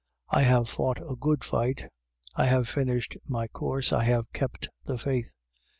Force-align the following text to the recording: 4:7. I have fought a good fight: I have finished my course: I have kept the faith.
4:7. 0.33 0.37
I 0.39 0.41
have 0.41 0.67
fought 0.67 1.11
a 1.11 1.15
good 1.15 1.43
fight: 1.43 1.87
I 2.35 2.45
have 2.45 2.67
finished 2.67 3.17
my 3.29 3.45
course: 3.47 3.93
I 3.93 4.03
have 4.05 4.33
kept 4.33 4.69
the 4.83 4.97
faith. 4.97 5.35